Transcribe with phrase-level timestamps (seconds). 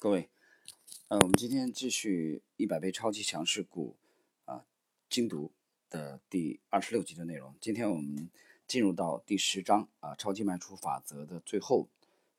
[0.00, 0.30] 各位，
[1.08, 3.96] 呃，我们今天继续一百倍超级强势股
[4.44, 4.64] 啊
[5.10, 5.50] 精读
[5.90, 7.56] 的第二十六集的内容。
[7.60, 8.30] 今天我们
[8.68, 11.88] 进入到第十章啊超级卖出法则的最后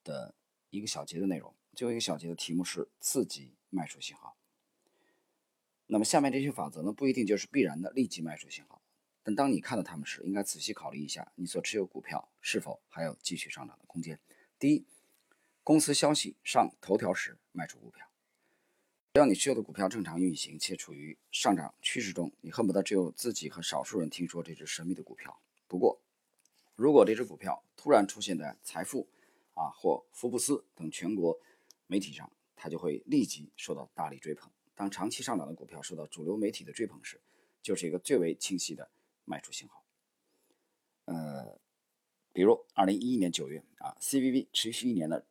[0.06, 0.34] 的
[0.70, 1.54] 一个小节的内容。
[1.76, 4.38] 最后一个小节的题目是刺激卖出信号。
[5.88, 8.82] 那么下面这些法则呢，不一定就是必然的立即卖出信号，
[9.22, 14.18] 但当你看到它们时，应该仔细考虑一下你所持有股票是否还有继续上涨的空间。
[14.58, 14.86] 第一。
[15.64, 18.08] 公司消息上头条时卖出股票，
[19.14, 25.40] 只要你持有的股票正常运行且处于上涨趋势中，你恨不得只有自己和少数人听说这只神秘的股票。
[25.68, 26.02] 不过，
[26.76, 29.08] 如果这只股票突然出现在财富
[29.54, 31.40] 啊或福布斯等全国
[31.86, 34.52] 媒体上，它就会立即受到大力追捧。
[34.74, 37.22] 当长期上涨的股票受到主流媒体的追捧时，
[37.62, 38.90] 就是一个最为清晰的
[39.26, 39.84] 卖出信号。
[41.06, 41.60] 呃，
[42.34, 45.28] 比如二零一一年九月啊，CVV 持续一年的。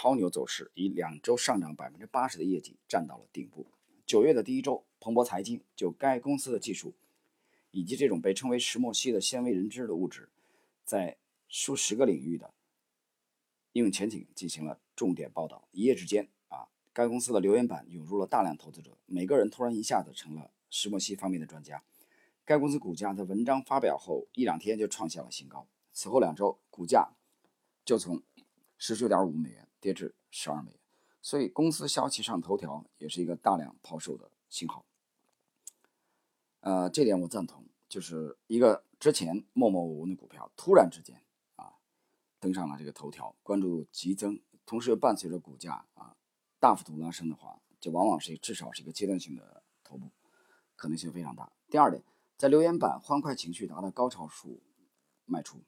[0.00, 3.66] 超牛走势，以两周上涨百分之八十的业绩站到了顶部。
[4.06, 6.94] 九月的第一周，彭博财经就该公司的技术
[7.72, 10.28] 以及这种被称为石墨烯的鲜为人知的物质，
[10.84, 11.16] 在
[11.48, 12.54] 数十个领域的
[13.72, 15.66] 应用前景进行了重点报道。
[15.72, 21.82] 一夜之间啊，该公司的留言板涌入了大量投资者，每个人突然一下子成了石墨烯方面的专家。
[22.44, 27.16] 该公司股价在文章发表后一两天就创下了新高，此后两周股价
[27.84, 28.22] 就从
[28.76, 29.67] 十九点五美元。
[29.80, 30.80] 跌至十二美元，
[31.22, 34.84] 所以公司消息上头条也是一个大量抛售的信号。
[36.60, 41.22] 呃，这点我赞同，就是一个之前默默无闻的股票，突然之间
[41.54, 41.74] 啊
[42.40, 46.16] 登上了这个头条，关注度急增，同时又伴随着股价啊
[46.58, 50.10] 大幅度拉升的话，就往往是至少是一个阶段性的头部，
[50.74, 51.52] 可能性非常大。
[51.68, 52.02] 第二点，
[52.36, 54.60] 在留言板欢快情绪达到高潮处
[55.24, 55.62] 卖出，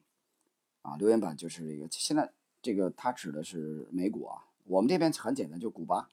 [0.81, 2.33] 啊，留言板就是这个现在。
[2.61, 6.09] 这个它指的是美股啊，我们这边很简单，就古巴，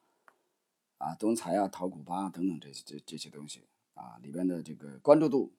[0.97, 3.63] 啊，东财啊、淘股吧等等这些这这些东西
[3.95, 5.53] 啊，里边的这个关注度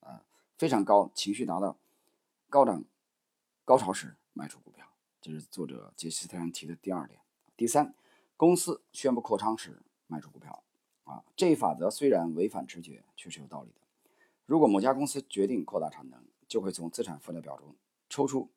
[0.00, 0.22] 啊
[0.58, 1.78] 非常高，情绪达到
[2.50, 2.84] 高涨
[3.64, 4.86] 高潮时卖出股票，
[5.20, 7.20] 这是作者杰西·特兰提的第二点。
[7.56, 7.94] 第三，
[8.36, 10.62] 公司宣布扩张时卖出股票
[11.04, 13.76] 啊，这一法则虽然违反直觉，却是有道理的。
[14.44, 17.74] 如果某家公司决定扩大产能，就会从资产负债表中
[18.10, 18.50] 抽出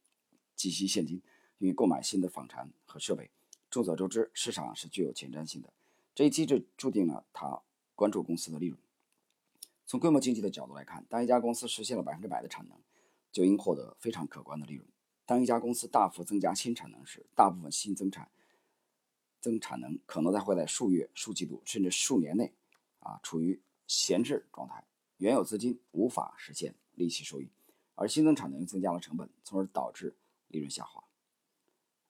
[0.53, 1.21] 几息现金。
[1.59, 3.31] 用于购买新的纺产和设备。
[3.69, 5.73] 众所周知，市场是具有前瞻性的，
[6.13, 7.61] 这一机制注定了他
[7.93, 8.79] 关注公司的利润。
[9.85, 12.77] 从规模经济的角度来看，当一家公司实现了百分之百的产能，
[13.31, 14.87] 就应获得非常可观的利润。
[15.25, 18.29] 当一家公司大幅增加新产能时，大部分新增产
[19.41, 22.53] 增产能可能在会在数月、数季度甚至数年内
[22.99, 24.85] 啊处于闲置状态，
[25.17, 27.49] 原有资金无法实现利息收益，
[27.95, 30.15] 而新增产能又增加了成本，从而导致
[30.47, 31.03] 利润下滑。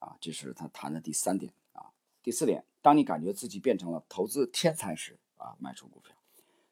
[0.06, 1.92] 啊，这是他谈的第三点啊。
[2.22, 6.16] 第四点，当你感觉自己变成了投资天才时啊，卖出股票，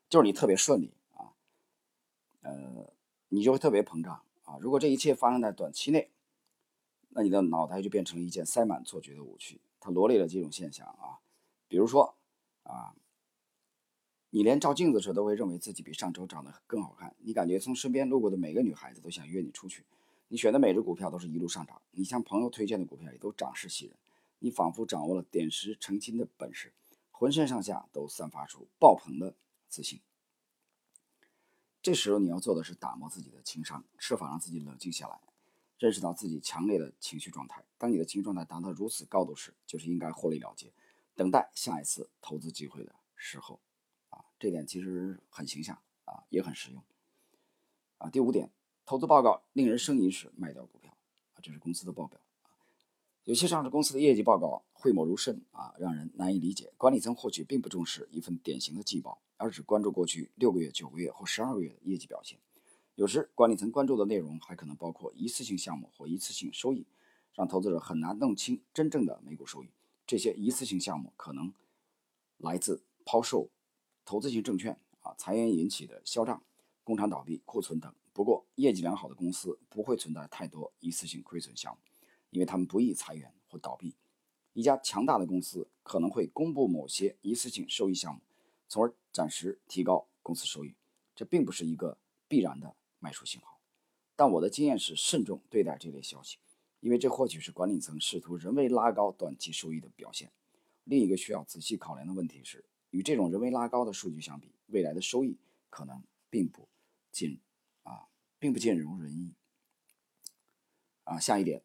[0.07, 1.33] 就是你特别顺利啊，
[2.41, 2.93] 呃，
[3.29, 4.57] 你就会特别膨胀啊。
[4.61, 6.11] 如果这一切发生在短期内，
[7.09, 9.61] 那你的脑袋就变成了一件塞满错觉的武器。
[9.79, 11.19] 他罗列了几种现象啊，
[11.67, 12.16] 比如说
[12.63, 12.95] 啊，
[14.29, 19.83] 你连照镜子时都会认为自己比上周长得更好看，你感觉从身边路过的每个女孩子都想约你出去。
[20.28, 23.95] 你选的每只股票都是一路上涨，你向朋友推荐的股票也都涨势喜人，
[24.39, 26.73] 你仿佛掌握了点石成金的本事，
[27.11, 29.35] 浑身上下都散发出爆棚的
[29.67, 30.01] 自信。
[31.81, 35.19] 这时候你要做的是打磨自己的情商，设法让自己冷静下来，
[35.78, 37.66] 认识到自己强烈的情绪状态。
[37.78, 40.73] 当你的情绪状态达到如此高度时，就是应该获利了结，
[41.13, 43.59] 等待下一次投资机会的时候。
[44.09, 46.84] 啊，这点其实很形象啊，也很实用。
[47.97, 48.50] 啊，第五点。
[48.85, 50.91] 投资报告令人生疑时，卖掉股票
[51.33, 52.19] 啊，这是公司的报表。
[53.23, 56.73] 有些上市公司的业绩报告讳莫如深啊，让人难以理解。
[56.75, 62.38] 管理层或许并不重视一份典型的季报，而只关注过去六个月、九个月或十二个月的业绩表现。
[62.95, 66.85] 有时，管理层关注的内容还可能包括一次性项目或一次性收益，
[67.33, 69.69] 让投资者很难弄清真正的每股收益。
[70.05, 71.53] 这些一次性项目可能
[72.37, 73.49] 来自抛售
[74.03, 76.43] 投资性证券啊、裁员引起的销账、
[76.84, 77.91] 工厂倒闭、库存等。
[78.13, 81.79] 不过，业绩良好的公司不会存在太多一次性亏损项目，
[82.29, 83.95] 因为他们不易裁员或倒闭。
[84.53, 88.21] 一家强大的公司可能会公布某些一次性收益项目，
[88.67, 90.75] 从而暂时提高公司收益。
[91.15, 93.59] 这并不是一个必然的卖出信号。
[94.15, 96.37] 但我的经验是慎重对待这类消息，
[96.81, 100.31] 因为这或许是管理层试图人为拉高短期收益的表现。
[100.83, 105.39] 另一个需要仔细考量的问题是，与这种人为拉高的数据相比，未来的收益
[105.71, 106.67] 可能并不
[107.11, 107.39] 尽。
[108.43, 109.31] 并不尽如人意
[111.05, 111.17] 啊！
[111.17, 111.63] 下一点，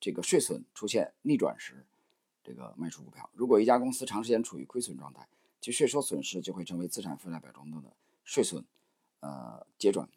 [0.00, 1.86] 这个税损出现逆转时，
[2.42, 3.30] 这个卖出股票。
[3.32, 5.28] 如果一家公司长时间处于亏损状态，
[5.60, 7.94] 其税收损失就会成为资产负债表中的
[8.24, 8.64] 税损，
[9.20, 10.08] 呃，结转。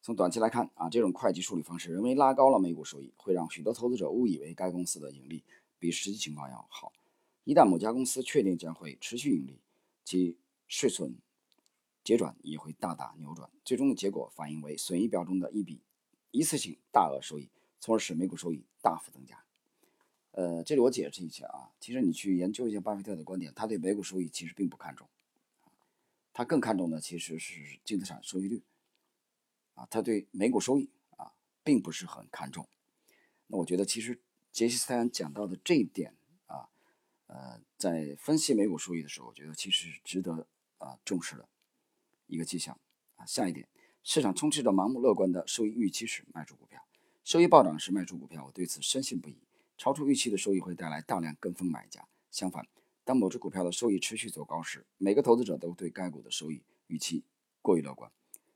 [0.00, 5.44] 从短期来看啊，这种会计处理方式人为拉高了每股收益，会让许多投资者误以为该公司的盈利
[5.78, 6.94] 比实际情况要好。
[7.44, 9.60] 一旦某家公司确定将会持续盈利，
[10.02, 11.14] 其税损
[12.06, 15.82] 结转也会大大扭转，最终的结果反映为损益表中的一笔
[16.30, 17.50] 一次性大额收益，
[17.80, 19.44] 从而使每股收益大幅增加。
[20.30, 25.08] 呃，这里我解释一下啊，其实你去研究一下巴菲特的观点，他对每股收益其实并不看重，
[26.32, 28.62] 他更看重的其实是净资产收益率，
[29.74, 31.32] 啊，他对每股收益啊
[31.64, 32.68] 并不是很看重。
[33.48, 34.20] 那我觉得其实
[34.52, 36.14] 杰西斯坦讲到的这一点
[36.46, 36.68] 啊，
[37.26, 40.46] 呃，在分析每股收益的时候，我觉得其实值得
[40.78, 41.48] 啊重视的
[42.26, 42.78] 一个迹象
[43.16, 43.24] 啊。
[43.26, 43.68] 下一点，
[44.02, 46.82] 市场充斥着盲目乐观的收益预期时卖出股票，
[47.24, 49.36] 收益暴涨时卖出股票，我对此深信不疑。
[49.78, 52.08] 超出预期的收益会带来大量跟风买家。
[52.30, 52.66] 相反，
[53.04, 57.24] 当某只股票的收益持续走高时，每个投资者都对该股的收益预期
[57.60, 58.10] 过于乐观。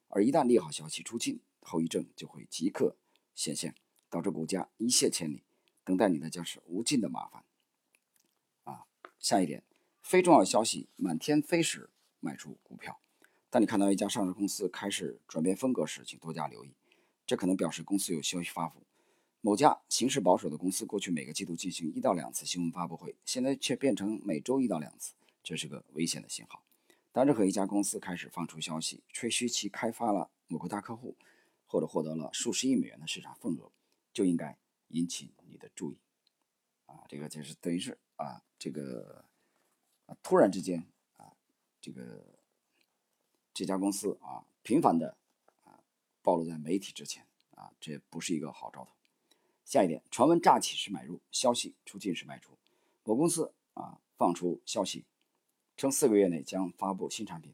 [0.08, 2.96] 而一旦利好消息出尽，后遗症就会即刻
[3.34, 3.74] 显现，
[4.08, 5.42] 导致股价一泻千里。
[5.84, 7.44] 等待你的将是无尽的麻烦。
[8.64, 8.86] 啊，
[9.18, 9.62] 下一点，
[10.02, 11.90] 非重要消息满天飞时
[12.20, 13.00] 卖出股票。
[13.50, 16.72] 当你看到一家上市公司开始转变风格时，请多加留意，
[17.26, 18.86] 这可能表示公司有消息发布。
[19.40, 26.62] 某家行事保守的公司，过去每个季度进行一到两次新闻发布会，现在却变成每周一到两次，这是个危险的信号。
[27.10, 31.16] 当任何一家公司开始放出消息，吹嘘其开发了某个大客户，
[31.66, 33.72] 或者获得了数十亿美元的市场份额，
[34.12, 34.56] 就应该
[34.88, 35.98] 引起你的注意。
[36.86, 39.24] 啊，这个就是等于是啊，这个
[40.06, 40.86] 啊，突然之间
[41.16, 41.32] 啊，
[41.80, 42.39] 这个
[43.60, 45.18] 这家公司啊，频繁的
[45.64, 45.84] 啊，
[46.22, 48.92] 暴露在媒体之前啊，这不是一个好兆头。
[49.66, 52.56] 下一点，传闻乍起时买入，消息出尽时卖出。
[53.04, 55.04] 某公司啊放出消息，
[55.76, 57.52] 称四个月内将发布新产品，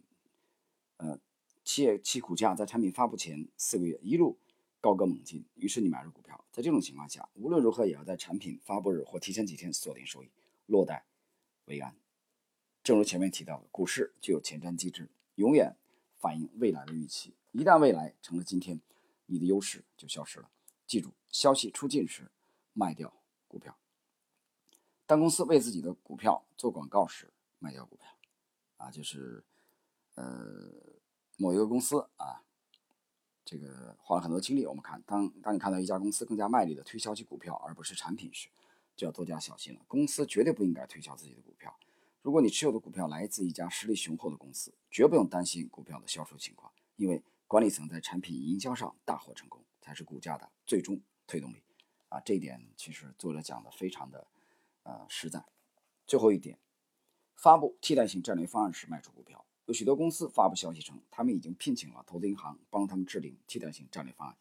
[0.98, 1.18] 呃，
[1.64, 4.38] 企业其股价在产品发布前四个月一路
[4.80, 6.44] 高歌猛进，于是你买入股票。
[6.52, 10.30] 在这种情况下，无论如何也要在产品发布日或提前几天锁定收益，
[10.66, 11.04] 落袋
[11.64, 11.96] 为安。
[12.84, 15.76] 正如前面提到的，股市具有前瞻机制，永远
[16.18, 17.34] 反映未来的预期。
[17.52, 18.80] 一旦未来成了今天，
[19.26, 20.50] 你的优势就消失了。
[20.86, 22.30] 记住，消息出尽时
[22.72, 23.12] 卖掉
[23.48, 23.76] 股票。
[25.06, 28.06] 当公司为自己的股票做广告时，卖掉股票。
[28.76, 29.42] 啊，就是
[30.16, 30.70] 呃，
[31.38, 32.42] 某一个公司啊，
[33.44, 34.66] 这个花了很多精力。
[34.66, 38.48] 我们看，当当你看到一家公司更加卖力的推销其股票而不是产品时，
[38.94, 39.80] 就要多加小心了。
[39.88, 41.74] 公司绝对不应该推销自己的股票。
[42.26, 49.64] 如果你持有的股票来自一家实力雄厚的公司，绝不用担心股票的销售情况，因为管理层在产品营销上大获成功。
[49.80, 51.62] 才是股价的最终推动力，
[52.08, 54.26] 啊，这一点其实作者讲的非常的
[54.82, 55.44] 呃实在。
[56.04, 56.58] 最后一点，
[57.36, 59.46] 发布替代性战略方案时卖出股票。
[59.66, 64.36] 有许多公司发布消息称，他们已经聘请了投资银行帮他们制定替代性战略方案，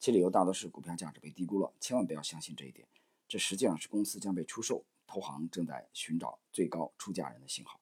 [0.00, 1.72] 其理由大多是股票价值被低估了。
[1.78, 2.88] 千万不要相信这一点，
[3.28, 7.80] 这实际上是公司将被出售，投行正在寻找最高出价人的信号。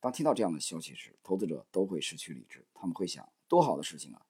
[0.00, 4.26] 当听到这样的消息时，投资者都会失去理智，他们会想：多好的事情啊！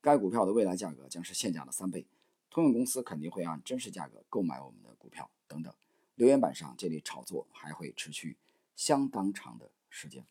[0.00, 2.06] 该股票的未来价格将是现价的三倍，
[2.50, 5.74] 通用公司肯定会按真实价格购买我们的股票等等。
[6.16, 8.36] 留言板上这类炒作还会持续
[8.76, 10.24] 相当长的时间。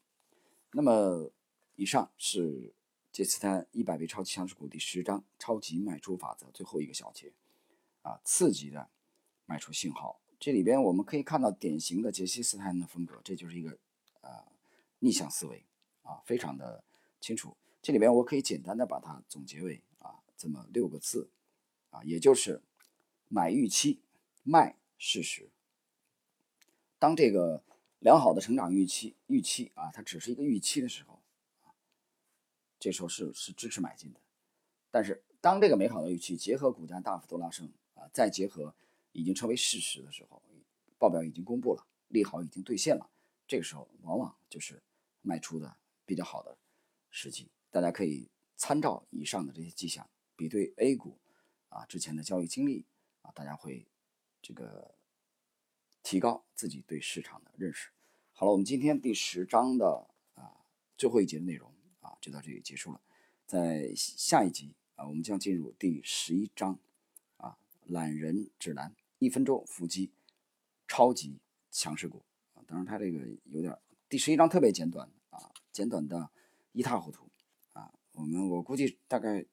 [0.72, 1.32] 那么，
[1.76, 2.74] 以上是
[3.12, 7.34] 杰斯坦一百倍超级强势股第十章超级卖出法则最后一个小节
[8.04, 8.90] 啊，刺激的
[9.46, 10.22] 卖出信号。
[10.44, 13.78] 这里边我们可以看到典型的杰西斯坦的风格，这就是一个
[14.20, 14.30] 呃
[15.00, 15.64] 逆向思维
[16.02, 16.84] 啊，非常的
[17.22, 17.56] 清楚。
[17.82, 21.30] 这里边我可以简单的把它总结为啊这么六个字，
[21.92, 22.62] 啊也就是
[23.30, 24.02] 买预期，
[24.44, 25.50] 卖事实。
[27.00, 27.64] 当这个
[28.00, 31.22] 良好的成长预期预期啊它只是一个预期的时候，
[31.62, 31.72] 啊
[32.78, 34.20] 这时候是是支持买进的。
[34.92, 38.76] 但是当这个美好的预期结合股价大幅度拉升啊，再结合
[39.14, 40.44] 已经成为事实的时候，
[41.00, 43.10] 报表已经公布了，利好已经兑现了，
[43.48, 44.84] 这个时候往往就是
[45.22, 46.58] 卖出的比较好的
[47.10, 47.50] 时机。
[47.72, 51.18] 大家可以参照以上的这些迹象，比对 A 股
[51.70, 52.86] 啊之前的交易经历
[53.22, 53.88] 啊，大家会
[54.42, 54.96] 这个
[56.04, 57.90] 提高自己对市场的认识。
[58.34, 60.66] 好了，我们今天第十章的啊
[60.98, 63.02] 最后一节的内容啊就到这里结束了。
[63.46, 66.80] 在下一集啊，我们将进入第十一章
[67.38, 70.12] 啊懒人指南，一分钟伏击
[70.88, 71.40] 超级
[71.72, 72.62] 强势股啊。
[72.68, 73.78] 当然，它这个有点
[74.10, 76.30] 第十一章特别简短啊，简短的
[76.74, 77.30] 一塌糊涂
[77.72, 77.92] 啊。
[78.12, 79.46] 我们我估计大概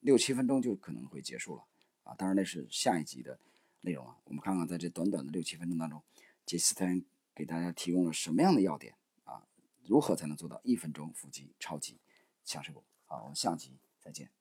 [0.00, 1.64] 六七分钟就可能会结束了
[2.02, 2.14] 啊！
[2.14, 3.38] 当然那是下一集的
[3.82, 4.16] 内容了。
[4.24, 6.02] 我们看看在这短短的六七分钟当中，
[6.44, 7.04] 杰斯特恩
[7.34, 9.46] 给大家提供了什么样的要点啊？
[9.84, 12.00] 如何才能做到一分钟腹肌超级
[12.44, 12.82] 强势股？
[13.04, 14.39] 好，我们下集再见。